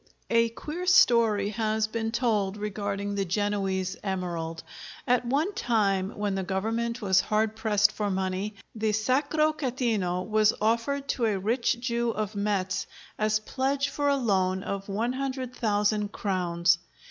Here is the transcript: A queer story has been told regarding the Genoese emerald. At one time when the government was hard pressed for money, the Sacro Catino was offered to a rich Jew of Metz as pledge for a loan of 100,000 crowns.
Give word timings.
A 0.31 0.49
queer 0.49 0.87
story 0.87 1.49
has 1.49 1.85
been 1.87 2.11
told 2.11 2.57
regarding 2.57 3.13
the 3.13 3.23
Genoese 3.23 3.95
emerald. 4.01 4.63
At 5.05 5.27
one 5.27 5.53
time 5.53 6.17
when 6.17 6.33
the 6.33 6.41
government 6.41 7.03
was 7.03 7.21
hard 7.21 7.55
pressed 7.55 7.91
for 7.91 8.09
money, 8.09 8.55
the 8.73 8.93
Sacro 8.93 9.53
Catino 9.53 10.27
was 10.27 10.53
offered 10.59 11.07
to 11.09 11.25
a 11.25 11.37
rich 11.37 11.79
Jew 11.79 12.09
of 12.09 12.33
Metz 12.33 12.87
as 13.19 13.41
pledge 13.41 13.89
for 13.89 14.07
a 14.09 14.15
loan 14.17 14.63
of 14.63 14.89
100,000 14.89 16.11
crowns. 16.11 16.79